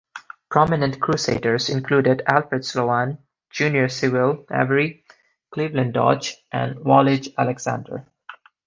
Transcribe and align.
Prominent 0.49 0.99
Crusaders 0.99 1.69
included 1.69 2.23
Alfred 2.25 2.65
Sloan, 2.65 3.19
Junior 3.51 3.87
Sewell 3.87 4.47
Avery, 4.51 5.05
Cleveland 5.51 5.93
Dodge, 5.93 6.37
and 6.51 6.77
Wallage 6.77 7.29
Alexander. 7.37 8.07